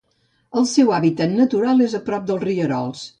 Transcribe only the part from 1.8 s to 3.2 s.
és prop de rierols.